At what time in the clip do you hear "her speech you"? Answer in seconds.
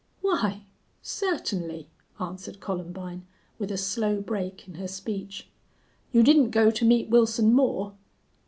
4.73-6.23